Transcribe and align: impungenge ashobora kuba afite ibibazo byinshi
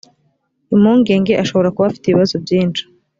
impungenge 0.73 1.33
ashobora 1.43 1.73
kuba 1.73 1.87
afite 1.89 2.05
ibibazo 2.07 2.35
byinshi 2.43 2.83